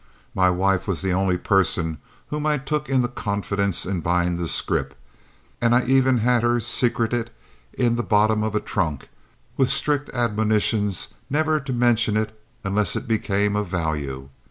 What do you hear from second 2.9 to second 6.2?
confidence in buying the scrip, and I even